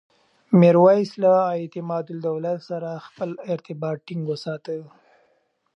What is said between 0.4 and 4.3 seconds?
میرویس له اعتمادالدولة سره خپل ارتباط ټینګ